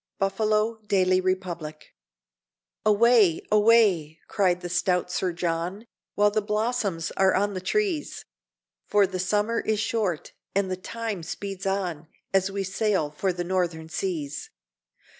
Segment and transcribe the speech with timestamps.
[0.17, 1.93] Buffalo Daily Republic.
[1.93, 2.97] SONG OF THE NORTH.
[2.99, 5.85] "Away, away!" cried the stout Sir John,
[6.15, 8.25] "While the blossoms are on the trees,
[8.87, 13.43] For the summer is short, and the times speeds on As we sail for the
[13.43, 14.49] northern seas.